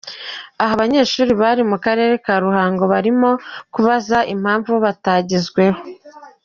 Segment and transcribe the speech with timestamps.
[0.61, 3.29] Aha abanyeshuri bari ku karere ka Ruhango barimo
[3.73, 5.79] kubaza impamvu bo batagezweho.